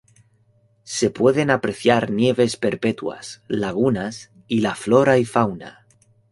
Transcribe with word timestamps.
Se 0.83 1.11
pueden 1.11 1.51
apreciar 1.51 2.09
nieves 2.09 2.57
perpetuas, 2.57 3.43
lagunas; 3.47 4.31
y 4.47 4.61
la 4.61 4.73
flora 4.73 5.19
y 5.19 5.25
fauna. 5.25 5.85